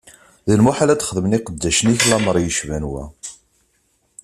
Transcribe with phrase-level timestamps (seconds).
[0.47, 3.03] D lmuḥal ad xedmen iqeddacen-ik lameṛ yecban wa!